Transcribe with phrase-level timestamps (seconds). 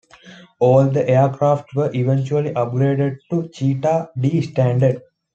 [0.57, 5.03] All the aircraft were eventually upgraded to Cheetah D standard.